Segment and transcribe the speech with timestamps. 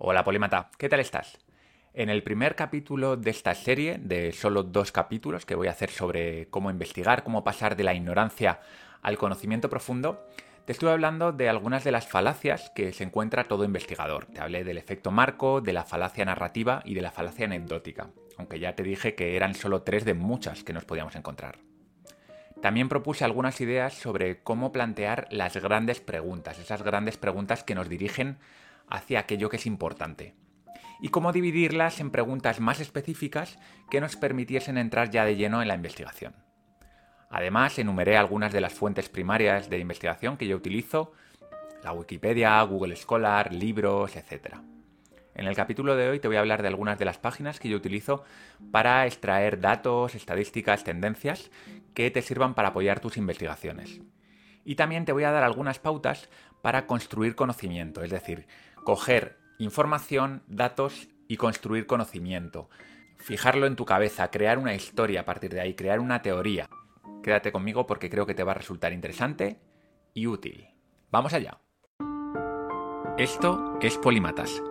[0.00, 1.38] Hola Polímata, ¿qué tal estás?
[1.92, 5.90] En el primer capítulo de esta serie, de solo dos capítulos que voy a hacer
[5.90, 8.60] sobre cómo investigar, cómo pasar de la ignorancia
[9.02, 10.24] al conocimiento profundo,
[10.66, 14.26] te estuve hablando de algunas de las falacias que se encuentra todo investigador.
[14.26, 18.60] Te hablé del efecto marco, de la falacia narrativa y de la falacia anecdótica, aunque
[18.60, 21.58] ya te dije que eran solo tres de muchas que nos podíamos encontrar.
[22.62, 27.88] También propuse algunas ideas sobre cómo plantear las grandes preguntas, esas grandes preguntas que nos
[27.88, 28.38] dirigen
[28.90, 30.34] hacia aquello que es importante.
[31.00, 33.58] Y cómo dividirlas en preguntas más específicas
[33.90, 36.34] que nos permitiesen entrar ya de lleno en la investigación.
[37.30, 41.12] Además, enumeré algunas de las fuentes primarias de investigación que yo utilizo,
[41.82, 44.56] la Wikipedia, Google Scholar, libros, etc.
[45.34, 47.68] En el capítulo de hoy te voy a hablar de algunas de las páginas que
[47.68, 48.24] yo utilizo
[48.72, 51.52] para extraer datos, estadísticas, tendencias
[51.94, 54.00] que te sirvan para apoyar tus investigaciones.
[54.64, 56.28] Y también te voy a dar algunas pautas
[56.60, 58.48] para construir conocimiento, es decir,
[58.84, 62.70] coger información, datos y construir conocimiento.
[63.16, 66.68] Fijarlo en tu cabeza, crear una historia a partir de ahí, crear una teoría.
[67.22, 69.60] Quédate conmigo porque creo que te va a resultar interesante
[70.14, 70.68] y útil.
[71.10, 71.58] Vamos allá.
[73.18, 74.62] Esto es Polimatas.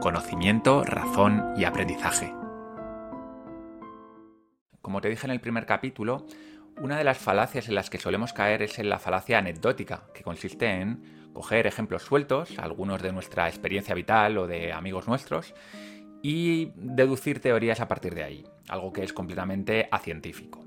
[0.00, 2.34] Conocimiento, razón y aprendizaje.
[4.80, 6.26] Como te dije en el primer capítulo,
[6.80, 10.24] una de las falacias en las que solemos caer es en la falacia anecdótica, que
[10.24, 15.54] consiste en coger ejemplos sueltos, algunos de nuestra experiencia vital o de amigos nuestros,
[16.22, 20.64] y deducir teorías a partir de ahí, algo que es completamente acientífico.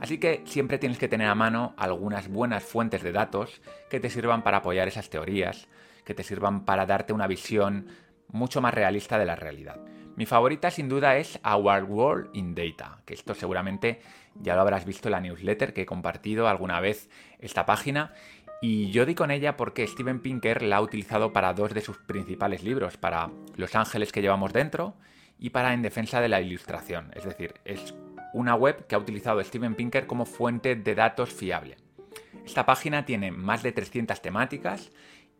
[0.00, 4.10] Así que siempre tienes que tener a mano algunas buenas fuentes de datos que te
[4.10, 5.68] sirvan para apoyar esas teorías,
[6.04, 7.88] que te sirvan para darte una visión
[8.28, 9.80] mucho más realista de la realidad.
[10.14, 14.00] Mi favorita sin duda es Our World in Data, que esto seguramente
[14.34, 18.12] ya lo habrás visto en la newsletter que he compartido alguna vez esta página
[18.60, 21.98] y yo di con ella porque Steven Pinker la ha utilizado para dos de sus
[21.98, 24.96] principales libros, para Los ángeles que llevamos dentro
[25.38, 27.12] y para En defensa de la ilustración.
[27.14, 27.94] Es decir, es
[28.32, 31.76] una web que ha utilizado Steven Pinker como fuente de datos fiable.
[32.44, 34.90] Esta página tiene más de 300 temáticas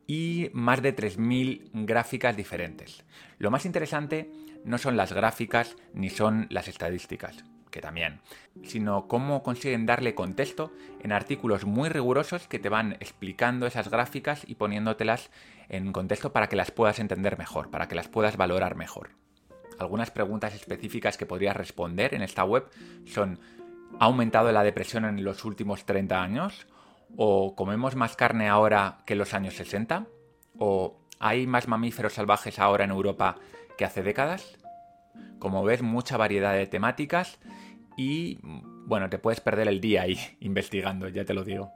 [0.06, 3.04] y más de 3.000 gráficas diferentes.
[3.38, 4.31] Lo más interesante
[4.65, 8.20] no son las gráficas ni son las estadísticas que también,
[8.64, 14.42] sino cómo consiguen darle contexto en artículos muy rigurosos que te van explicando esas gráficas
[14.46, 15.30] y poniéndotelas
[15.68, 19.10] en contexto para que las puedas entender mejor, para que las puedas valorar mejor.
[19.78, 22.64] Algunas preguntas específicas que podrías responder en esta web
[23.06, 23.38] son
[23.98, 26.66] ¿ha aumentado la depresión en los últimos 30 años?
[27.16, 30.06] ¿O comemos más carne ahora que en los años 60?
[30.58, 33.36] ¿O hay más mamíferos salvajes ahora en Europa
[33.76, 34.58] que hace décadas?
[35.38, 37.38] Como ves, mucha variedad de temáticas
[37.96, 41.72] y, bueno, te puedes perder el día ahí investigando, ya te lo digo.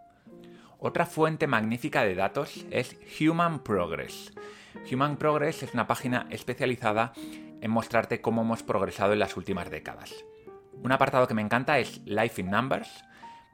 [0.78, 4.32] Otra fuente magnífica de datos es Human Progress.
[4.90, 7.12] Human Progress es una página especializada
[7.60, 10.12] en mostrarte cómo hemos progresado en las últimas décadas.
[10.82, 13.04] Un apartado que me encanta es Life in Numbers,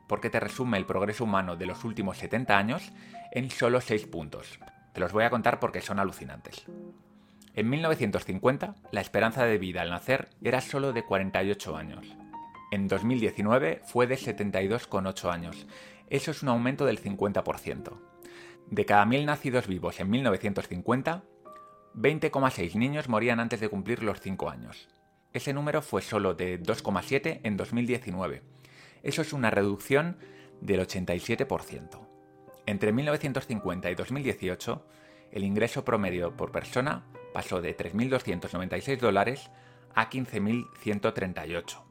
[0.06, 2.93] porque te resume el progreso humano de los últimos 70 años
[3.31, 4.59] en solo 6 puntos.
[4.94, 6.65] Te los voy a contar porque son alucinantes.
[7.59, 12.07] En 1950, la esperanza de vida al nacer era solo de 48 años.
[12.71, 15.67] En 2019 fue de 72,8 años.
[16.09, 17.99] Eso es un aumento del 50%.
[18.71, 21.25] De cada 1.000 nacidos vivos en 1950,
[21.97, 24.89] 20,6 niños morían antes de cumplir los 5 años.
[25.33, 28.43] Ese número fue solo de 2,7 en 2019.
[29.03, 30.17] Eso es una reducción
[30.61, 32.07] del 87%.
[32.67, 34.87] Entre 1950 y 2018,
[35.33, 37.03] el ingreso promedio por persona
[37.33, 39.50] pasó de 3.296 dólares
[39.94, 41.83] a 15.138.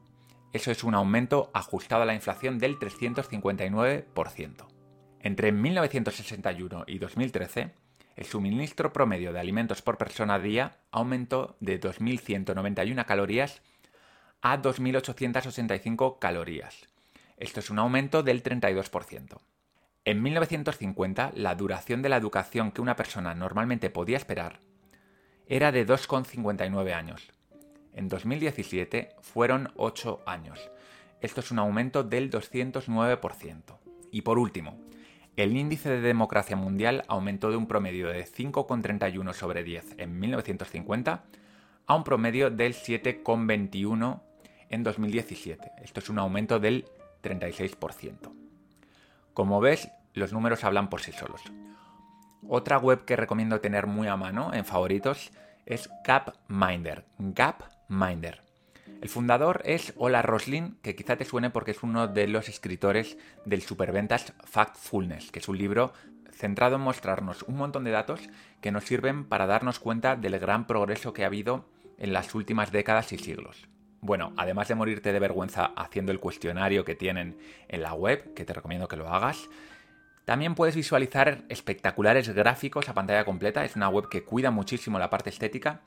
[0.54, 4.68] Eso es un aumento ajustado a la inflación del 359%.
[5.20, 7.74] Entre 1961 y 2013,
[8.16, 13.62] el suministro promedio de alimentos por persona a día aumentó de 2.191 calorías
[14.42, 16.88] a 2.885 calorías.
[17.38, 19.38] Esto es un aumento del 32%.
[20.06, 24.62] En 1950, la duración de la educación que una persona normalmente podía esperar
[25.50, 27.30] era de 2,59 años.
[27.94, 30.72] En 2017 fueron 8 años.
[31.22, 33.78] Esto es un aumento del 209%.
[34.12, 34.78] Y por último,
[35.36, 41.24] el índice de democracia mundial aumentó de un promedio de 5,31 sobre 10 en 1950
[41.88, 44.22] a un promedio del 7,21
[44.70, 45.72] en 2017.
[45.84, 46.86] Esto es un aumento del
[47.24, 48.32] 36%.
[49.34, 51.42] Como ves, los números hablan por sí solos.
[52.48, 55.32] Otra web que recomiendo tener muy a mano en favoritos
[55.66, 57.06] es Gapminder.
[57.18, 58.42] Gapminder.
[59.02, 63.18] El fundador es Ola Roslin, que quizá te suene porque es uno de los escritores
[63.46, 65.94] del superventas Factfulness, que es un libro
[66.32, 68.22] centrado en mostrarnos un montón de datos
[68.62, 71.66] que nos sirven para darnos cuenta del gran progreso que ha habido
[71.98, 73.68] en las últimas décadas y siglos.
[74.02, 77.38] Bueno, además de morirte de vergüenza haciendo el cuestionario que tienen
[77.68, 79.50] en la web, que te recomiendo que lo hagas,
[80.28, 85.10] también puedes visualizar espectaculares gráficos a pantalla completa, es una web que cuida muchísimo la
[85.10, 85.84] parte estética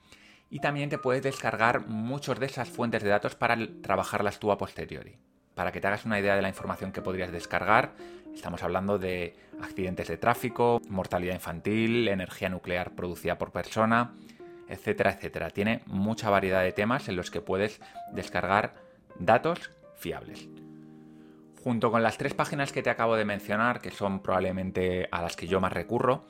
[0.49, 4.57] y también te puedes descargar muchas de esas fuentes de datos para trabajarlas tú a
[4.57, 5.19] posteriori.
[5.55, 7.93] Para que te hagas una idea de la información que podrías descargar,
[8.35, 14.15] estamos hablando de accidentes de tráfico, mortalidad infantil, energía nuclear producida por persona,
[14.71, 15.51] etcétera, etcétera.
[15.51, 17.79] Tiene mucha variedad de temas en los que puedes
[18.15, 18.73] descargar
[19.19, 20.49] datos fiables.
[21.63, 25.37] Junto con las tres páginas que te acabo de mencionar, que son probablemente a las
[25.37, 26.25] que yo más recurro,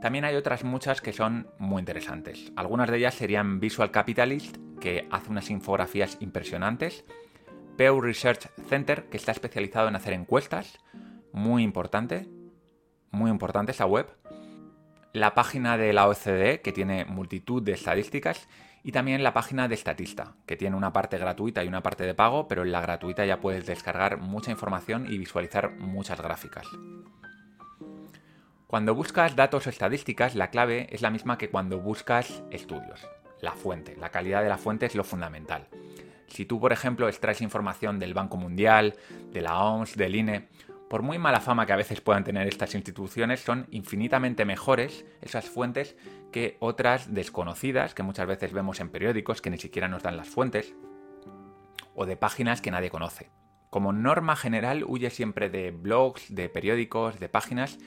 [0.00, 2.52] también hay otras muchas que son muy interesantes.
[2.54, 7.04] Algunas de ellas serían Visual Capitalist, que hace unas infografías impresionantes,
[7.76, 10.78] Pew Research Center, que está especializado en hacer encuestas,
[11.32, 12.28] muy importante,
[13.10, 14.06] muy importante esa web,
[15.12, 18.48] la página de la OCDE, que tiene multitud de estadísticas,
[18.86, 22.14] y también la página de Statista, que tiene una parte gratuita y una parte de
[22.14, 26.68] pago, pero en la gratuita ya puedes descargar mucha información y visualizar muchas gráficas.
[28.68, 33.04] Cuando buscas datos o estadísticas, la clave es la misma que cuando buscas estudios.
[33.40, 35.66] La fuente, la calidad de la fuente es lo fundamental.
[36.28, 38.94] Si tú, por ejemplo, extraes información del Banco Mundial,
[39.32, 40.48] de la OMS, del INE,
[40.88, 45.46] por muy mala fama que a veces puedan tener estas instituciones, son infinitamente mejores esas
[45.48, 45.96] fuentes
[46.32, 50.28] que otras desconocidas que muchas veces vemos en periódicos que ni siquiera nos dan las
[50.28, 50.74] fuentes
[51.94, 53.30] o de páginas que nadie conoce.
[53.70, 57.78] Como norma general, huye siempre de blogs, de periódicos, de páginas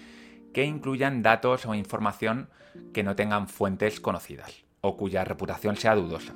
[0.53, 2.49] que incluyan datos o información
[2.93, 6.33] que no tengan fuentes conocidas o cuya reputación sea dudosa.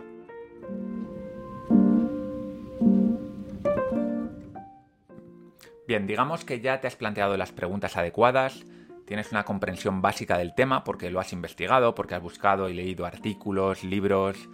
[5.87, 8.63] Bien, digamos que ya te has planteado las preguntas adecuadas,
[9.05, 13.05] tienes una comprensión básica del tema porque lo has investigado, porque has buscado y leído
[13.05, 14.49] artículos, libros,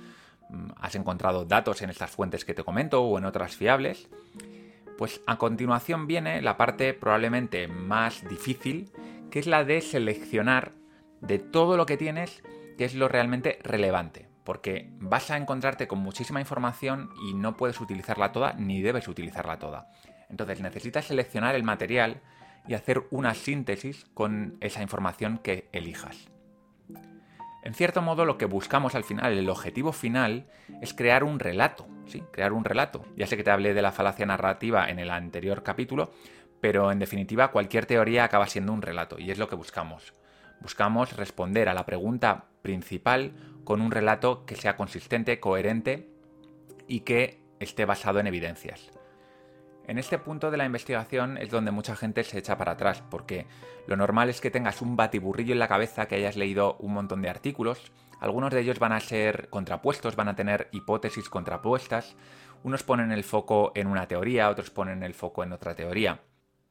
[0.49, 4.09] mm, has encontrado datos en estas fuentes que te comento o en otras fiables.
[4.97, 8.91] Pues a continuación viene la parte probablemente más difícil,
[9.29, 10.73] que es la de seleccionar
[11.21, 12.41] de todo lo que tienes
[12.77, 14.27] qué es lo realmente relevante.
[14.43, 19.59] Porque vas a encontrarte con muchísima información y no puedes utilizarla toda ni debes utilizarla
[19.59, 19.89] toda.
[20.29, 22.21] Entonces necesitas seleccionar el material
[22.67, 26.29] y hacer una síntesis con esa información que elijas.
[27.63, 30.47] En cierto modo lo que buscamos al final, el objetivo final,
[30.81, 32.23] es crear un relato, ¿sí?
[32.31, 33.05] Crear un relato.
[33.17, 36.11] Ya sé que te hablé de la falacia narrativa en el anterior capítulo,
[36.61, 40.13] pero en definitiva cualquier teoría acaba siendo un relato y es lo que buscamos.
[40.61, 43.33] Buscamos responder a la pregunta principal
[43.63, 46.09] con un relato que sea consistente, coherente
[46.87, 48.91] y que esté basado en evidencias.
[49.89, 53.47] En este punto de la investigación es donde mucha gente se echa para atrás, porque
[53.87, 57.23] lo normal es que tengas un batiburrillo en la cabeza, que hayas leído un montón
[57.23, 62.15] de artículos, algunos de ellos van a ser contrapuestos, van a tener hipótesis contrapuestas,
[62.61, 66.21] unos ponen el foco en una teoría, otros ponen el foco en otra teoría.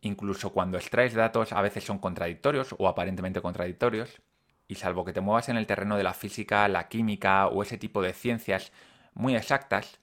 [0.00, 4.22] Incluso cuando extraes datos a veces son contradictorios o aparentemente contradictorios,
[4.68, 7.78] y salvo que te muevas en el terreno de la física, la química o ese
[7.78, 8.70] tipo de ciencias
[9.12, 9.98] muy exactas,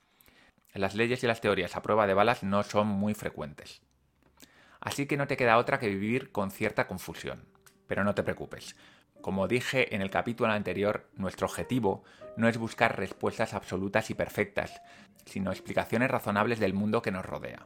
[0.80, 3.82] las leyes y las teorías a prueba de balas no son muy frecuentes.
[4.80, 7.46] Así que no te queda otra que vivir con cierta confusión.
[7.88, 8.76] Pero no te preocupes.
[9.22, 12.04] Como dije en el capítulo anterior, nuestro objetivo
[12.38, 14.82] no es buscar respuestas absolutas y perfectas,
[15.26, 17.66] sino explicaciones razonables del mundo que nos rodea.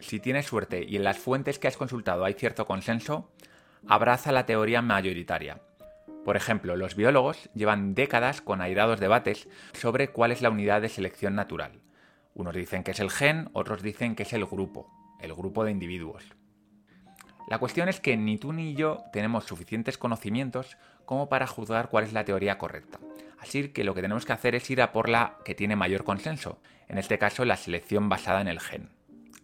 [0.00, 3.30] Si tienes suerte y en las fuentes que has consultado hay cierto consenso,
[3.86, 5.60] abraza la teoría mayoritaria.
[6.24, 10.88] Por ejemplo, los biólogos llevan décadas con airados debates sobre cuál es la unidad de
[10.88, 11.80] selección natural.
[12.36, 14.90] Unos dicen que es el gen, otros dicen que es el grupo,
[15.20, 16.22] el grupo de individuos.
[17.48, 20.76] La cuestión es que ni tú ni yo tenemos suficientes conocimientos
[21.06, 23.00] como para juzgar cuál es la teoría correcta.
[23.38, 26.04] Así que lo que tenemos que hacer es ir a por la que tiene mayor
[26.04, 28.90] consenso, en este caso la selección basada en el gen.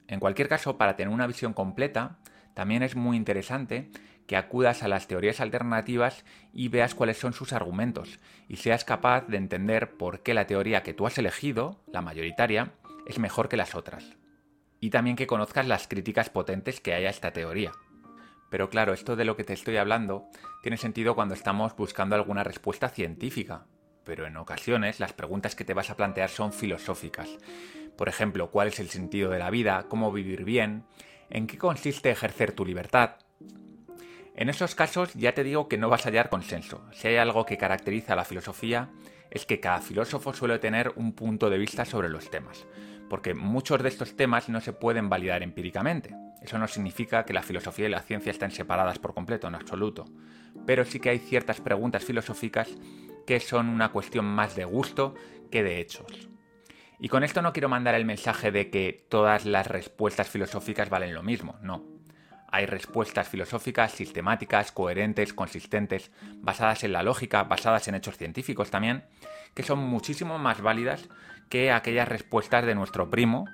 [0.07, 2.19] En cualquier caso, para tener una visión completa,
[2.53, 3.91] también es muy interesante
[4.27, 9.27] que acudas a las teorías alternativas y veas cuáles son sus argumentos y seas capaz
[9.29, 12.73] de entender por qué la teoría que tú has elegido, la mayoritaria,
[13.07, 14.17] es mejor que las otras.
[14.81, 17.73] Y también que conozcas las críticas potentes que hay a esta teoría.
[18.51, 20.29] Pero claro, esto de lo que te estoy hablando
[20.63, 23.67] tiene sentido cuando estamos buscando alguna respuesta científica.
[24.05, 27.29] Pero en ocasiones las preguntas que te vas a plantear son filosóficas.
[27.97, 29.87] Por ejemplo, ¿cuál es el sentido de la vida?
[29.89, 30.85] ¿Cómo vivir bien?
[31.31, 33.17] ¿En qué consiste ejercer tu libertad?
[34.35, 36.85] En esos casos ya te digo que no vas a hallar consenso.
[36.93, 38.91] Si hay algo que caracteriza a la filosofía
[39.31, 42.67] es que cada filósofo suele tener un punto de vista sobre los temas
[43.13, 46.15] porque muchos de estos temas no se pueden validar empíricamente.
[46.41, 50.07] Eso no significa que la filosofía y la ciencia estén separadas por completo, en absoluto.
[50.65, 52.71] Pero sí que hay ciertas preguntas filosóficas
[53.27, 55.15] que son una cuestión más de gusto
[55.51, 56.31] que de hechos.
[56.99, 61.13] Y con esto no quiero mandar el mensaje de que todas las respuestas filosóficas valen
[61.13, 61.85] lo mismo, no.
[62.51, 69.05] Hay respuestas filosóficas sistemáticas, coherentes, consistentes, basadas en la lógica, basadas en hechos científicos también,
[69.53, 71.11] que son muchísimo más válidas
[71.53, 73.47] que aquellas respuestas de nuestro primo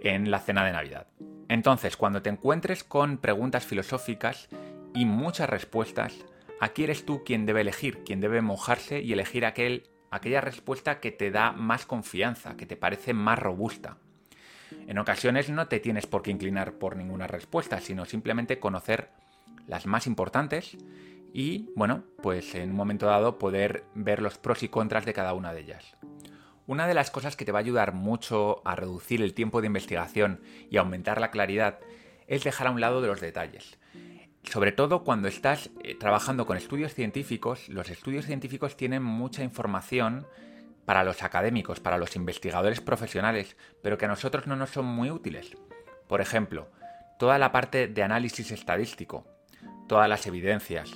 [0.00, 1.08] en la cena de Navidad.
[1.50, 4.48] Entonces, cuando te encuentres con preguntas filosóficas
[4.94, 6.24] y muchas respuestas,
[6.60, 11.12] aquí eres tú quien debe elegir, quien debe mojarse y elegir aquel, aquella respuesta que
[11.12, 13.98] te da más confianza, que te parece más robusta.
[14.86, 19.10] En ocasiones no te tienes por qué inclinar por ninguna respuesta, sino simplemente conocer
[19.66, 20.78] las más importantes
[21.34, 25.34] y, bueno, pues en un momento dado poder ver los pros y contras de cada
[25.34, 25.96] una de ellas.
[26.66, 29.66] Una de las cosas que te va a ayudar mucho a reducir el tiempo de
[29.66, 30.40] investigación
[30.70, 31.80] y aumentar la claridad
[32.28, 33.78] es dejar a un lado de los detalles.
[34.44, 40.26] Sobre todo cuando estás eh, trabajando con estudios científicos, los estudios científicos tienen mucha información
[40.84, 45.10] para los académicos, para los investigadores profesionales, pero que a nosotros no nos son muy
[45.10, 45.56] útiles.
[46.08, 46.68] Por ejemplo,
[47.18, 49.26] toda la parte de análisis estadístico,
[49.88, 50.90] todas las evidencias,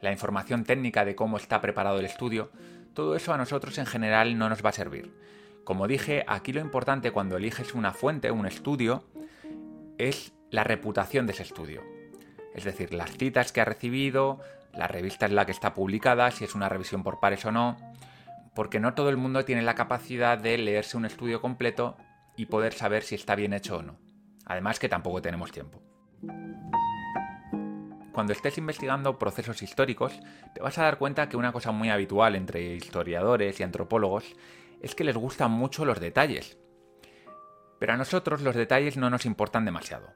[0.00, 2.50] la información técnica de cómo está preparado el estudio,
[2.96, 5.12] todo eso a nosotros en general no nos va a servir.
[5.64, 9.04] Como dije, aquí lo importante cuando eliges una fuente, un estudio,
[9.98, 11.82] es la reputación de ese estudio.
[12.54, 14.40] Es decir, las citas que ha recibido,
[14.72, 17.76] la revista en la que está publicada, si es una revisión por pares o no,
[18.54, 21.98] porque no todo el mundo tiene la capacidad de leerse un estudio completo
[22.34, 23.98] y poder saber si está bien hecho o no.
[24.46, 25.82] Además que tampoco tenemos tiempo
[28.16, 30.18] cuando estés investigando procesos históricos,
[30.54, 34.24] te vas a dar cuenta que una cosa muy habitual entre historiadores y antropólogos
[34.80, 36.56] es que les gustan mucho los detalles.
[37.78, 40.14] Pero a nosotros los detalles no nos importan demasiado.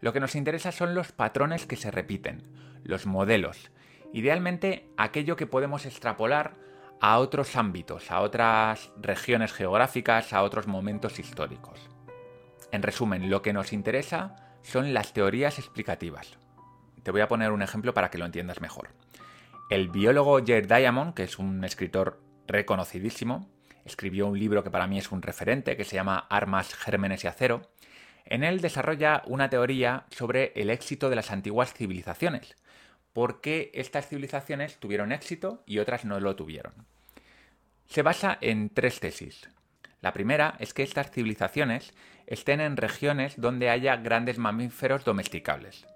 [0.00, 2.44] Lo que nos interesa son los patrones que se repiten,
[2.82, 3.72] los modelos,
[4.14, 6.54] idealmente aquello que podemos extrapolar
[6.98, 11.90] a otros ámbitos, a otras regiones geográficas, a otros momentos históricos.
[12.72, 16.37] En resumen, lo que nos interesa son las teorías explicativas.
[17.08, 18.90] Te voy a poner un ejemplo para que lo entiendas mejor.
[19.70, 23.48] El biólogo Jared Diamond, que es un escritor reconocidísimo,
[23.86, 27.26] escribió un libro que para mí es un referente, que se llama Armas, Gérmenes y
[27.26, 27.62] Acero.
[28.26, 32.56] En él desarrolla una teoría sobre el éxito de las antiguas civilizaciones,
[33.14, 36.74] por qué estas civilizaciones tuvieron éxito y otras no lo tuvieron.
[37.86, 39.48] Se basa en tres tesis.
[40.02, 41.94] La primera es que estas civilizaciones
[42.26, 45.86] estén en regiones donde haya grandes mamíferos domesticables.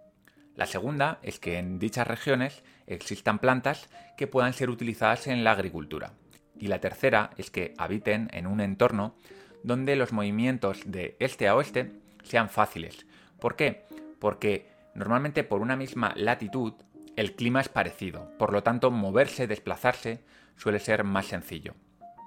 [0.55, 5.53] La segunda es que en dichas regiones existan plantas que puedan ser utilizadas en la
[5.53, 6.13] agricultura.
[6.59, 9.17] Y la tercera es que habiten en un entorno
[9.63, 11.93] donde los movimientos de este a oeste
[12.23, 13.07] sean fáciles.
[13.41, 13.87] ¿Por qué?
[14.19, 16.75] Porque normalmente por una misma latitud
[17.17, 20.25] el clima es parecido, por lo tanto moverse, desplazarse
[20.57, 21.75] suele ser más sencillo.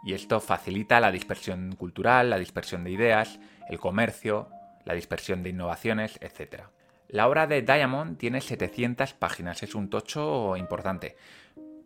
[0.05, 3.39] Y esto facilita la dispersión cultural, la dispersión de ideas,
[3.70, 4.50] el comercio,
[4.84, 6.65] la dispersión de innovaciones, etc.
[7.15, 11.15] La obra de Diamond tiene 700 páginas, es un tocho importante.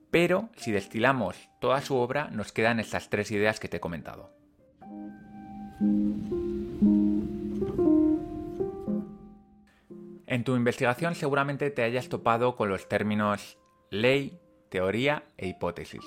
[0.09, 4.31] Pero si destilamos toda su obra, nos quedan estas tres ideas que te he comentado.
[10.25, 13.59] En tu investigación seguramente te hayas topado con los términos
[13.91, 16.05] ley, teoría e hipótesis.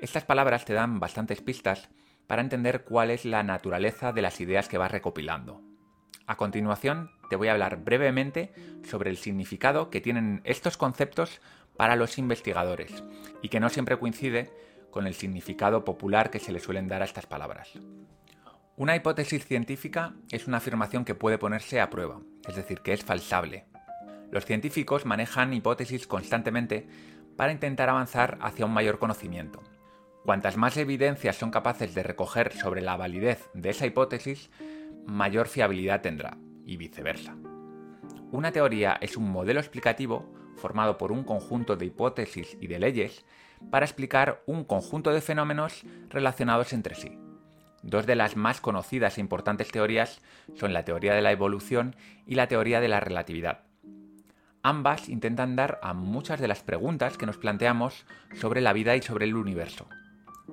[0.00, 1.88] Estas palabras te dan bastantes pistas
[2.26, 5.69] para entender cuál es la naturaleza de las ideas que vas recopilando.
[6.30, 8.52] A continuación, te voy a hablar brevemente
[8.88, 11.40] sobre el significado que tienen estos conceptos
[11.76, 13.02] para los investigadores
[13.42, 14.48] y que no siempre coincide
[14.92, 17.72] con el significado popular que se le suelen dar a estas palabras.
[18.76, 23.02] Una hipótesis científica es una afirmación que puede ponerse a prueba, es decir, que es
[23.02, 23.64] falsable.
[24.30, 26.86] Los científicos manejan hipótesis constantemente
[27.36, 29.64] para intentar avanzar hacia un mayor conocimiento.
[30.24, 34.50] Cuantas más evidencias son capaces de recoger sobre la validez de esa hipótesis,
[35.06, 36.36] mayor fiabilidad tendrá,
[36.66, 37.36] y viceversa.
[38.30, 43.24] Una teoría es un modelo explicativo formado por un conjunto de hipótesis y de leyes
[43.70, 47.18] para explicar un conjunto de fenómenos relacionados entre sí.
[47.82, 50.20] Dos de las más conocidas e importantes teorías
[50.54, 51.96] son la teoría de la evolución
[52.26, 53.62] y la teoría de la relatividad.
[54.62, 58.04] Ambas intentan dar a muchas de las preguntas que nos planteamos
[58.38, 59.88] sobre la vida y sobre el universo.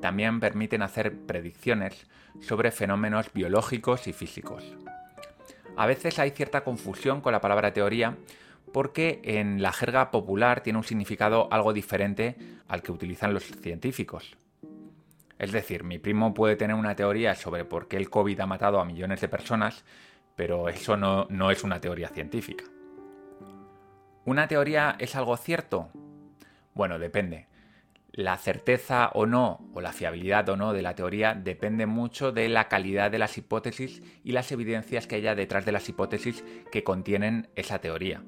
[0.01, 2.07] También permiten hacer predicciones
[2.41, 4.63] sobre fenómenos biológicos y físicos.
[5.75, 8.17] A veces hay cierta confusión con la palabra teoría
[8.73, 12.35] porque en la jerga popular tiene un significado algo diferente
[12.67, 14.37] al que utilizan los científicos.
[15.39, 18.79] Es decir, mi primo puede tener una teoría sobre por qué el COVID ha matado
[18.79, 19.83] a millones de personas,
[20.35, 22.65] pero eso no, no es una teoría científica.
[24.25, 25.89] ¿Una teoría es algo cierto?
[26.73, 27.47] Bueno, depende.
[28.17, 32.49] La certeza o no, o la fiabilidad o no de la teoría depende mucho de
[32.49, 36.83] la calidad de las hipótesis y las evidencias que haya detrás de las hipótesis que
[36.83, 38.23] contienen esa teoría.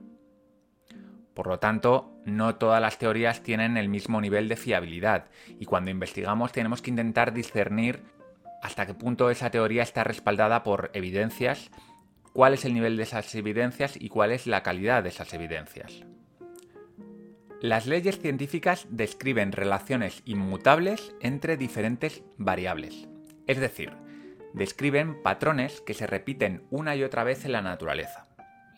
[1.33, 5.25] Por lo tanto, no todas las teorías tienen el mismo nivel de fiabilidad
[5.57, 8.03] y cuando investigamos tenemos que intentar discernir
[8.61, 11.71] hasta qué punto esa teoría está respaldada por evidencias,
[12.31, 16.05] cuál es el nivel de esas evidencias y cuál es la calidad de esas evidencias.
[17.61, 23.09] Las leyes científicas describen relaciones inmutables entre diferentes variables,
[23.47, 23.91] es decir,
[24.53, 28.27] describen patrones que se repiten una y otra vez en la naturaleza.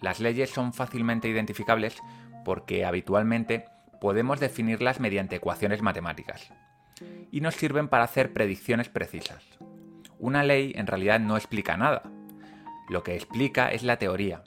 [0.02, 1.96] Las leyes son fácilmente identificables
[2.44, 3.66] porque habitualmente
[4.00, 6.52] podemos definirlas mediante ecuaciones matemáticas
[7.32, 9.44] y nos sirven para hacer predicciones precisas.
[10.18, 12.02] Una ley en realidad no explica nada.
[12.90, 14.44] Lo que explica es la teoría.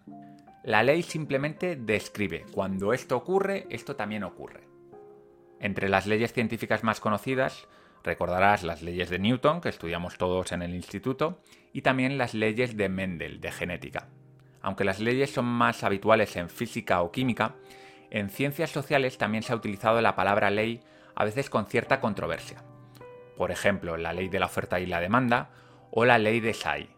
[0.65, 4.67] La ley simplemente describe, cuando esto ocurre, esto también ocurre.
[5.61, 7.69] Entre las leyes científicas más conocidas,
[8.03, 11.43] recordarás las leyes de Newton, que estudiamos todos en el instituto,
[11.75, 14.09] y también las leyes de Mendel, de genética.
[14.63, 17.57] Aunque las leyes son más habituales en física o química,
[18.11, 20.83] en ciencias sociales también se ha utilizado la palabra ley
[21.15, 22.65] a veces con cierta controversia.
[23.37, 25.51] Por ejemplo, la ley de la oferta y la demanda
[25.91, 26.89] o la ley de Say.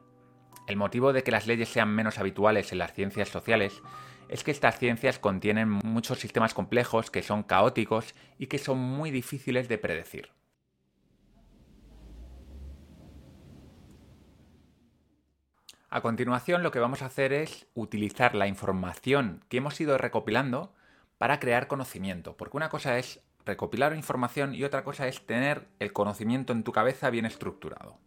[0.66, 3.82] El motivo de que las leyes sean menos habituales en las ciencias sociales
[4.28, 9.10] es que estas ciencias contienen muchos sistemas complejos que son caóticos y que son muy
[9.12, 10.30] difíciles de predecir.
[15.88, 20.74] A continuación lo que vamos a hacer es utilizar la información que hemos ido recopilando
[21.16, 25.92] para crear conocimiento, porque una cosa es recopilar información y otra cosa es tener el
[25.92, 27.98] conocimiento en tu cabeza bien estructurado.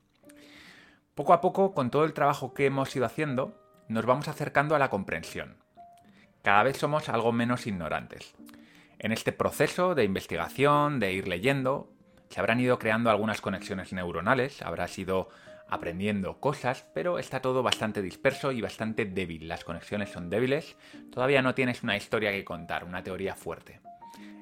[1.19, 3.53] Poco a poco, con todo el trabajo que hemos ido haciendo,
[3.89, 5.57] nos vamos acercando a la comprensión.
[6.43, 8.35] Cada vez somos algo menos ignorantes.
[8.99, 11.91] En este proceso de investigación, de ir leyendo,
[12.29, 15.27] se habrán ido creando algunas conexiones neuronales, habrás ido
[15.67, 19.49] aprendiendo cosas, pero está todo bastante disperso y bastante débil.
[19.49, 20.77] Las conexiones son débiles,
[21.12, 23.82] todavía no tienes una historia que contar, una teoría fuerte.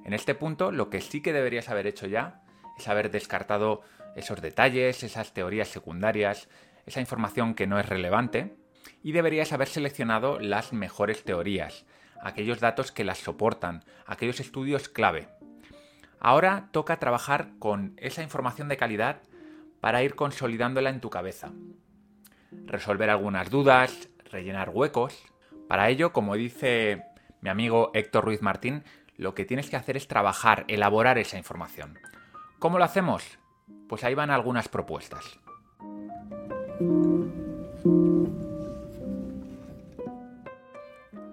[0.06, 2.44] En este punto, lo que sí que deberías haber hecho ya
[2.78, 3.82] es haber descartado
[4.18, 6.50] esos detalles, esas teorías secundarias,
[6.88, 8.58] esa información que no es relevante,
[9.04, 11.86] y deberías haber seleccionado las mejores teorías,
[12.24, 15.28] aquellos datos que las soportan, aquellos estudios clave.
[16.20, 19.22] Ahora toca trabajar con esa información de calidad
[19.80, 21.52] para ir consolidándola en tu cabeza.
[22.66, 25.24] Resolver algunas dudas, rellenar huecos.
[25.68, 27.04] Para ello, como dice
[27.42, 28.84] mi amigo Héctor Ruiz Martín,
[29.16, 32.00] lo que tienes que hacer es trabajar, elaborar esa información.
[32.60, 33.38] ¿Cómo lo hacemos?
[33.88, 35.40] Pues ahí van algunas propuestas.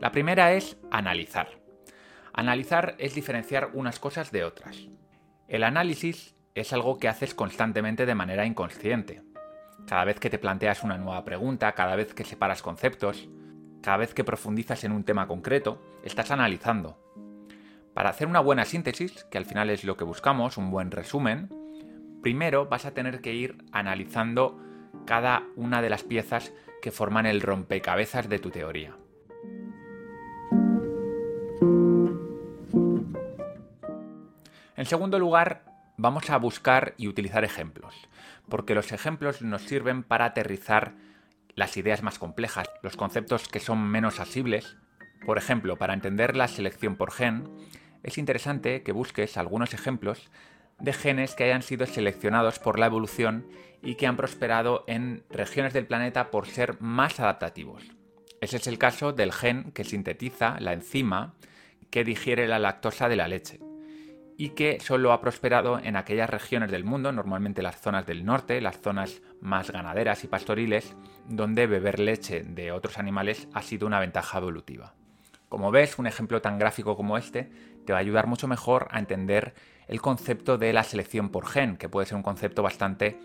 [0.00, 1.48] La primera es analizar.
[2.32, 4.88] Analizar es diferenciar unas cosas de otras.
[5.46, 9.22] El análisis es algo que haces constantemente de manera inconsciente.
[9.86, 13.28] Cada vez que te planteas una nueva pregunta, cada vez que separas conceptos,
[13.82, 16.98] cada vez que profundizas en un tema concreto, estás analizando.
[17.92, 21.50] Para hacer una buena síntesis, que al final es lo que buscamos, un buen resumen,
[22.22, 24.63] primero vas a tener que ir analizando
[25.06, 26.52] cada una de las piezas
[26.82, 28.96] que forman el rompecabezas de tu teoría.
[34.76, 35.64] En segundo lugar,
[35.96, 37.94] vamos a buscar y utilizar ejemplos,
[38.48, 40.94] porque los ejemplos nos sirven para aterrizar
[41.54, 44.76] las ideas más complejas, los conceptos que son menos asibles.
[45.24, 47.48] Por ejemplo, para entender la selección por gen,
[48.02, 50.30] es interesante que busques algunos ejemplos
[50.78, 53.46] de genes que hayan sido seleccionados por la evolución
[53.82, 57.84] y que han prosperado en regiones del planeta por ser más adaptativos.
[58.40, 61.34] Ese es el caso del gen que sintetiza la enzima
[61.90, 63.60] que digiere la lactosa de la leche
[64.36, 68.60] y que solo ha prosperado en aquellas regiones del mundo, normalmente las zonas del norte,
[68.60, 70.96] las zonas más ganaderas y pastoriles,
[71.28, 74.94] donde beber leche de otros animales ha sido una ventaja evolutiva.
[75.48, 77.50] Como ves, un ejemplo tan gráfico como este
[77.86, 79.54] te va a ayudar mucho mejor a entender
[79.88, 83.18] el concepto de la selección por gen, que puede ser un concepto bastante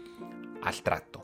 [0.62, 1.24] abstracto.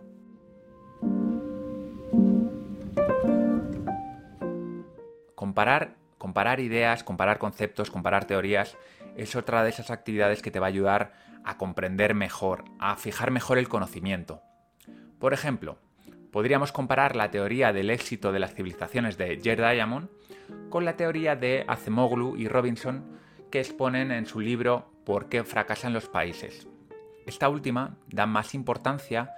[5.36, 8.78] Comparar, comparar ideas, comparar conceptos, comparar teorías
[9.16, 13.32] es otra de esas actividades que te va a ayudar a comprender mejor, a fijar
[13.32, 14.42] mejor el conocimiento.
[15.20, 15.78] Por ejemplo,
[16.32, 20.10] podríamos comparar la teoría del éxito de las civilizaciones de Jared Diamond
[20.70, 23.06] con la teoría de Acemoglu y Robinson
[23.52, 26.68] que exponen en su libro ¿Por qué fracasan los países?
[27.26, 29.32] Esta última da más importancia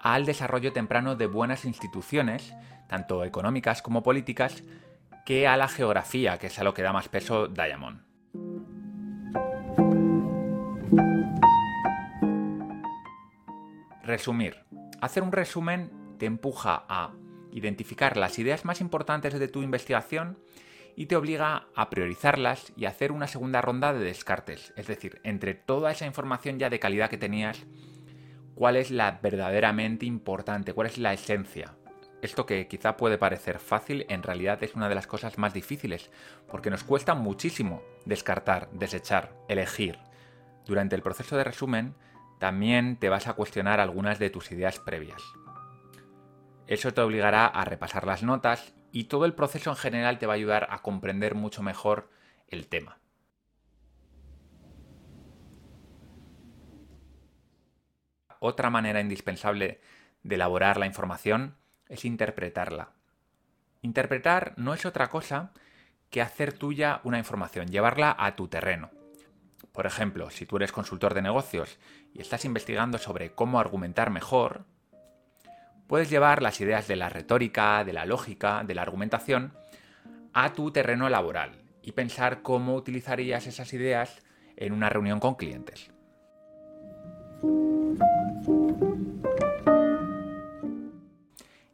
[0.00, 2.54] al desarrollo temprano de buenas instituciones,
[2.88, 4.64] tanto económicas como políticas,
[5.24, 8.00] que a la geografía, que es a lo que da más peso Diamond.
[14.02, 14.64] Resumir.
[15.00, 17.12] Hacer un resumen te empuja a
[17.52, 20.38] identificar las ideas más importantes de tu investigación
[20.96, 24.72] y te obliga a priorizarlas y hacer una segunda ronda de descartes.
[24.76, 27.62] Es decir, entre toda esa información ya de calidad que tenías,
[28.54, 31.74] cuál es la verdaderamente importante, cuál es la esencia.
[32.20, 36.10] Esto que quizá puede parecer fácil, en realidad es una de las cosas más difíciles,
[36.48, 39.98] porque nos cuesta muchísimo descartar, desechar, elegir.
[40.64, 41.94] Durante el proceso de resumen,
[42.38, 45.22] también te vas a cuestionar algunas de tus ideas previas.
[46.68, 50.34] Eso te obligará a repasar las notas y todo el proceso en general te va
[50.34, 52.10] a ayudar a comprender mucho mejor
[52.48, 52.98] el tema.
[58.38, 59.80] Otra manera indispensable
[60.22, 61.56] de elaborar la información
[61.88, 62.90] es interpretarla.
[63.80, 65.52] Interpretar no es otra cosa
[66.10, 68.90] que hacer tuya una información, llevarla a tu terreno.
[69.72, 71.78] Por ejemplo, si tú eres consultor de negocios
[72.12, 74.66] y estás investigando sobre cómo argumentar mejor,
[75.92, 79.52] puedes llevar las ideas de la retórica, de la lógica, de la argumentación
[80.32, 81.50] a tu terreno laboral
[81.82, 84.22] y pensar cómo utilizarías esas ideas
[84.56, 85.90] en una reunión con clientes.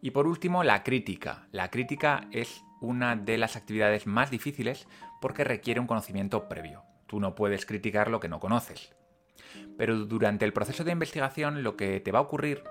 [0.02, 1.46] Y por último, la crítica.
[1.52, 4.88] La crítica es una de las actividades más difíciles
[5.20, 6.83] porque requiere un conocimiento previo.
[7.07, 8.96] Tú no puedes criticar lo que no conoces.
[9.76, 12.64] Pero durante el proceso de investigación lo que te va a ocurrir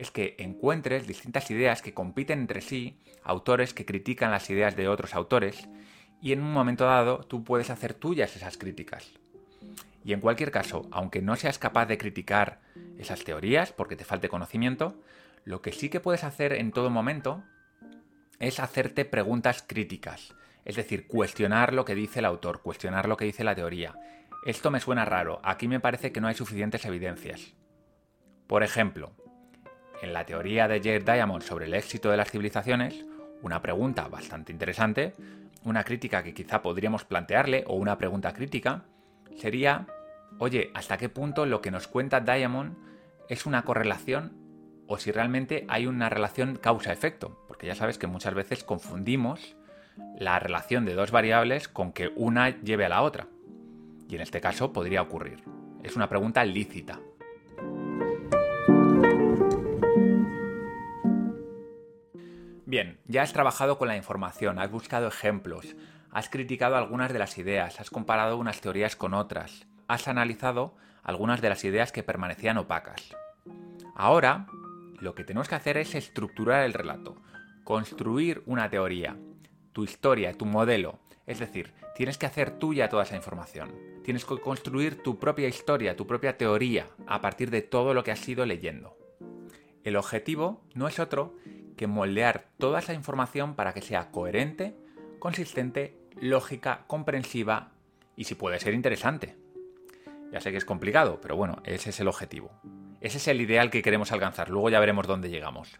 [0.00, 4.88] es que encuentres distintas ideas que compiten entre sí, autores que critican las ideas de
[4.88, 5.68] otros autores,
[6.22, 9.10] y en un momento dado tú puedes hacer tuyas esas críticas.
[10.02, 12.62] Y en cualquier caso, aunque no seas capaz de criticar
[12.96, 14.98] esas teorías porque te falte conocimiento,
[15.44, 17.44] lo que sí que puedes hacer en todo momento
[18.38, 20.34] es hacerte preguntas críticas,
[20.64, 23.94] es decir, cuestionar lo que dice el autor, cuestionar lo que dice la teoría.
[24.46, 27.52] Esto me suena raro, aquí me parece que no hay suficientes evidencias.
[28.46, 29.12] Por ejemplo,
[30.02, 33.04] en la teoría de Jared Diamond sobre el éxito de las civilizaciones,
[33.42, 35.14] una pregunta bastante interesante,
[35.64, 38.84] una crítica que quizá podríamos plantearle o una pregunta crítica,
[39.36, 39.86] sería,
[40.38, 42.76] oye, ¿hasta qué punto lo que nos cuenta Diamond
[43.28, 44.32] es una correlación
[44.86, 47.44] o si realmente hay una relación causa-efecto?
[47.46, 49.56] Porque ya sabes que muchas veces confundimos
[50.18, 53.28] la relación de dos variables con que una lleve a la otra.
[54.08, 55.44] Y en este caso podría ocurrir.
[55.82, 56.98] Es una pregunta lícita.
[62.70, 65.74] Bien, ya has trabajado con la información, has buscado ejemplos,
[66.12, 71.40] has criticado algunas de las ideas, has comparado unas teorías con otras, has analizado algunas
[71.40, 73.16] de las ideas que permanecían opacas.
[73.96, 74.46] Ahora,
[75.00, 77.16] lo que tenemos que hacer es estructurar el relato,
[77.64, 79.16] construir una teoría,
[79.72, 81.00] tu historia, tu modelo.
[81.26, 83.74] Es decir, tienes que hacer tuya toda esa información.
[84.04, 88.12] Tienes que construir tu propia historia, tu propia teoría, a partir de todo lo que
[88.12, 88.96] has ido leyendo.
[89.82, 91.34] El objetivo no es otro
[91.80, 94.76] que moldear toda esa información para que sea coherente,
[95.18, 97.72] consistente, lógica, comprensiva
[98.16, 99.38] y si puede ser interesante.
[100.30, 102.50] Ya sé que es complicado, pero bueno, ese es el objetivo.
[103.00, 105.78] Ese es el ideal que queremos alcanzar, luego ya veremos dónde llegamos.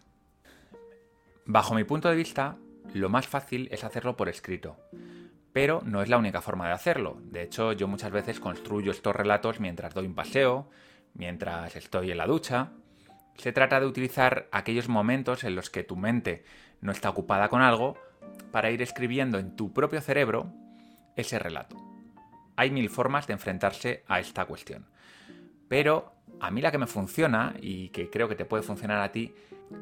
[1.44, 2.56] Bajo mi punto de vista,
[2.94, 4.78] lo más fácil es hacerlo por escrito,
[5.52, 7.18] pero no es la única forma de hacerlo.
[7.24, 10.70] De hecho, yo muchas veces construyo estos relatos mientras doy un paseo,
[11.12, 12.72] mientras estoy en la ducha,
[13.37, 16.45] se trata de utilizar aquellos momentos en los que tu mente
[16.81, 17.97] no está ocupada con algo
[18.51, 20.53] para ir escribiendo en tu propio cerebro
[21.16, 21.77] ese relato.
[22.57, 24.87] Hay mil formas de enfrentarse a esta cuestión.
[25.69, 29.12] Pero a mí la que me funciona y que creo que te puede funcionar a
[29.12, 29.35] ti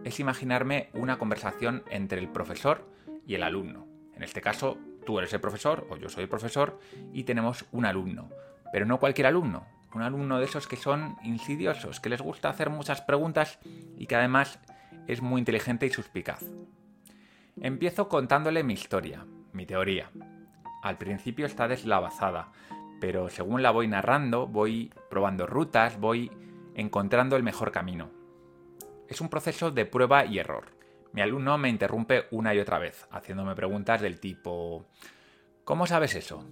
[0.05, 2.87] es imaginarme una conversación entre el profesor
[3.27, 3.87] y el alumno.
[4.15, 6.79] En este caso, tú eres el profesor o yo soy el profesor
[7.13, 8.29] y tenemos un alumno.
[8.73, 12.71] Pero no cualquier alumno, un alumno de esos que son insidiosos, que les gusta hacer
[12.71, 13.59] muchas preguntas
[13.97, 14.59] y que además
[15.07, 16.45] es muy inteligente y suspicaz.
[17.61, 20.11] Empiezo contándole mi historia, mi teoría.
[20.83, 22.53] Al principio está deslavazada,
[23.01, 26.31] pero según la voy narrando, voy probando rutas, voy
[26.75, 28.11] encontrando el mejor camino.
[29.09, 30.77] Es un proceso de prueba y error.
[31.13, 34.87] Mi alumno me interrumpe una y otra vez, haciéndome preguntas del tipo
[35.69, 36.47] ¿Cómo sabes eso?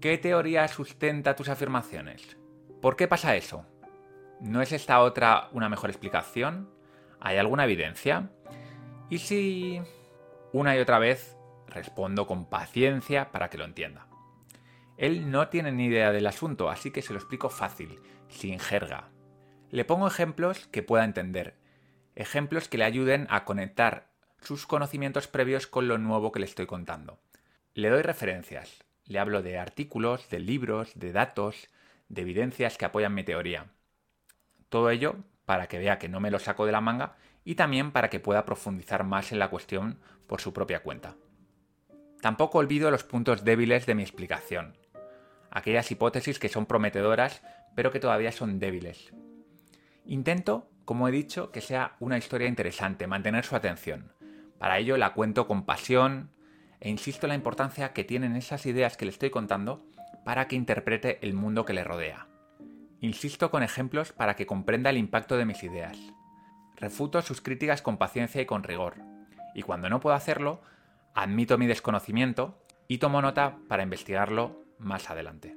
[0.00, 2.36] ¿Qué teoría sustenta tus afirmaciones?
[2.82, 3.64] ¿Por qué pasa eso?
[4.40, 6.68] ¿No es esta otra una mejor explicación?
[7.20, 8.32] ¿Hay alguna evidencia?
[9.08, 9.80] Y si
[10.52, 11.36] una y otra vez
[11.68, 14.08] respondo con paciencia para que lo entienda.
[14.96, 19.10] Él no tiene ni idea del asunto, así que se lo explico fácil, sin jerga.
[19.70, 21.54] Le pongo ejemplos que pueda entender.
[22.16, 24.08] ejemplos que le ayuden a conectar
[24.40, 27.20] sus conocimientos previos con lo nuevo que le estoy contando.
[27.74, 31.68] Le doy referencias, le hablo de artículos, de libros, de datos,
[32.12, 33.72] de evidencias que apoyan mi teoría.
[34.68, 37.90] Todo ello para que vea que no me lo saco de la manga y también
[37.90, 41.16] para que pueda profundizar más en la cuestión por su propia cuenta.
[42.20, 44.76] Tampoco olvido los puntos débiles de mi explicación,
[45.50, 47.42] aquellas hipótesis que son prometedoras
[47.74, 49.14] pero que todavía son débiles.
[50.04, 54.12] Intento, como he dicho, que sea una historia interesante, mantener su atención.
[54.58, 56.30] Para ello la cuento con pasión
[56.78, 59.86] e insisto en la importancia que tienen esas ideas que le estoy contando
[60.24, 62.28] para que interprete el mundo que le rodea.
[63.00, 65.98] Insisto con ejemplos para que comprenda el impacto de mis ideas.
[66.76, 68.96] Refuto sus críticas con paciencia y con rigor.
[69.54, 70.62] Y cuando no puedo hacerlo,
[71.14, 75.56] admito mi desconocimiento y tomo nota para investigarlo más adelante.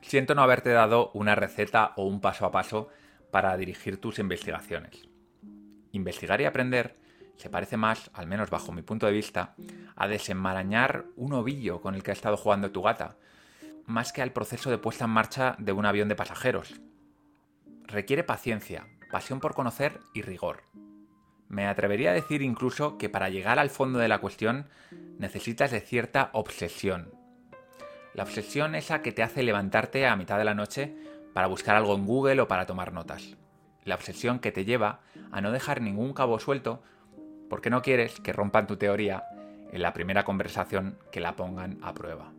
[0.00, 2.88] Siento no haberte dado una receta o un paso a paso
[3.30, 5.08] para dirigir tus investigaciones.
[5.92, 6.96] Investigar y aprender
[7.40, 9.54] se parece más, al menos bajo mi punto de vista,
[9.96, 13.16] a desenmarañar un ovillo con el que ha estado jugando tu gata,
[13.86, 16.80] más que al proceso de puesta en marcha de un avión de pasajeros.
[17.84, 20.62] Requiere paciencia, pasión por conocer y rigor.
[21.48, 24.68] Me atrevería a decir incluso que para llegar al fondo de la cuestión
[25.18, 27.20] necesitas de cierta obsesión,
[28.12, 30.96] la obsesión esa que te hace levantarte a mitad de la noche
[31.32, 33.36] para buscar algo en Google o para tomar notas.
[33.84, 35.00] La obsesión que te lleva
[35.30, 36.82] a no dejar ningún cabo suelto
[37.50, 39.24] porque no quieres que rompan tu teoría
[39.72, 42.32] en la primera conversación que la pongan a prueba.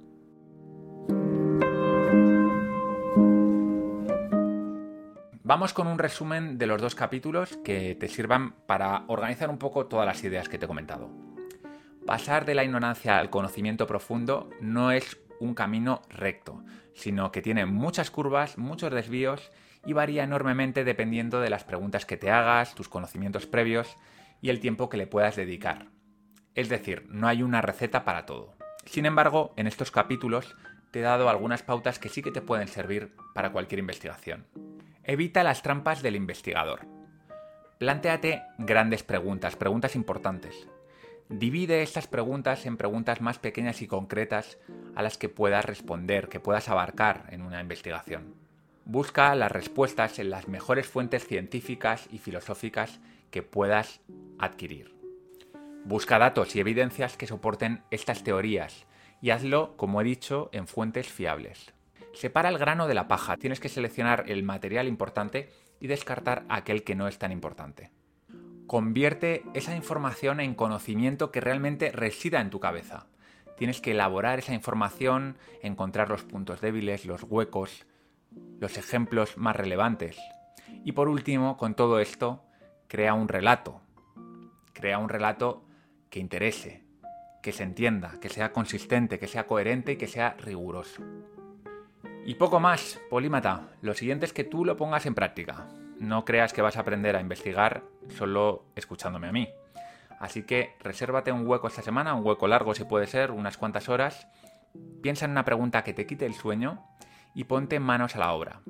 [5.44, 9.86] Vamos con un resumen de los dos capítulos que te sirvan para organizar un poco
[9.86, 11.10] todas las ideas que te he comentado.
[12.08, 17.66] Pasar de la ignorancia al conocimiento profundo no es un camino recto, sino que tiene
[17.66, 19.52] muchas curvas, muchos desvíos
[19.86, 23.98] y varía enormemente dependiendo de las preguntas que te hagas, tus conocimientos previos
[24.42, 25.88] y el tiempo que le puedas dedicar.
[26.56, 28.56] Es decir, no hay una receta para todo.
[28.86, 30.56] Sin embargo, en estos capítulos
[30.92, 34.46] te he dado algunas pautas que sí que te pueden servir para cualquier investigación.
[35.04, 36.82] Evita las trampas del investigador.
[37.78, 40.68] Plantéate grandes preguntas, preguntas importantes.
[41.30, 44.58] Divide estas preguntas en preguntas más pequeñas y concretas
[44.96, 48.36] a las que puedas responder, que puedas abarcar en una investigación.
[48.84, 53.00] Busca las respuestas en las mejores fuentes científicas y filosóficas
[53.32, 54.02] que puedas
[54.38, 54.96] adquirir.
[55.86, 58.86] Busca datos y evidencias que soporten estas teorías
[59.22, 61.74] y hazlo, como he dicho, en fuentes fiables.
[62.14, 66.84] Separa el grano de la paja, tienes que seleccionar el material importante y descartar aquel
[66.84, 67.92] que no es tan importante
[68.72, 73.06] convierte esa información en conocimiento que realmente resida en tu cabeza.
[73.58, 77.86] Tienes que elaborar esa información, encontrar los puntos débiles, los huecos,
[78.62, 80.18] los ejemplos más relevantes.
[80.86, 82.46] Y por último, con todo esto,
[82.92, 83.80] crea un relato.
[84.74, 85.64] Crea un relato
[86.10, 86.84] que interese,
[87.42, 91.02] que se entienda, que sea consistente, que sea coherente y que sea riguroso.
[92.26, 93.70] Y poco más, polímata.
[93.82, 95.68] Lo siguiente es que tú lo pongas en práctica
[96.02, 99.48] no creas que vas a aprender a investigar solo escuchándome a mí.
[100.20, 103.88] Así que resérvate un hueco esta semana, un hueco largo si puede ser, unas cuantas
[103.88, 104.28] horas.
[105.04, 106.84] Piensa en una pregunta que te quite el sueño
[107.36, 108.62] y ponte manos a la obra.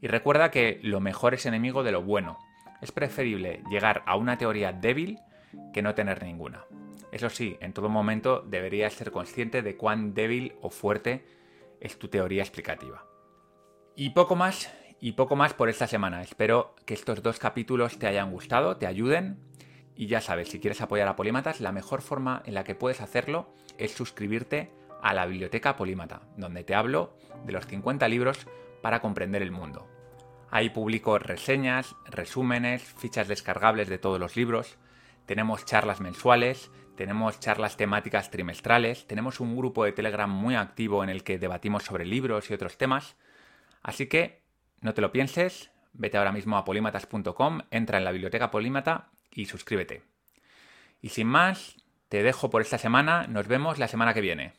[0.00, 2.38] Y recuerda que lo mejor es enemigo de lo bueno.
[2.80, 5.18] Es preferible llegar a una teoría débil
[5.72, 6.64] que no tener ninguna.
[7.12, 11.24] Eso sí, en todo momento deberías ser consciente de cuán débil o fuerte
[11.80, 13.04] es tu teoría explicativa.
[13.96, 16.22] Y poco más, y poco más por esta semana.
[16.22, 19.40] Espero que estos dos capítulos te hayan gustado, te ayuden.
[19.96, 23.00] Y ya sabes, si quieres apoyar a Polímatas, la mejor forma en la que puedes
[23.00, 24.70] hacerlo es suscribirte
[25.02, 28.46] a la Biblioteca Polímata, donde te hablo de los 50 libros
[28.82, 29.89] para comprender el mundo.
[30.50, 34.78] Ahí publico reseñas, resúmenes, fichas descargables de todos los libros,
[35.26, 41.08] tenemos charlas mensuales, tenemos charlas temáticas trimestrales, tenemos un grupo de Telegram muy activo en
[41.08, 43.16] el que debatimos sobre libros y otros temas.
[43.80, 44.42] Así que
[44.80, 49.46] no te lo pienses, vete ahora mismo a polímatas.com, entra en la biblioteca Polímata y
[49.46, 50.02] suscríbete.
[51.00, 51.76] Y sin más,
[52.08, 54.52] te dejo por esta semana, nos vemos la semana que viene.